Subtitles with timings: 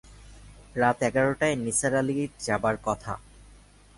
[0.75, 3.13] রাত এগারটায় নিসার আলির যাবার কথা।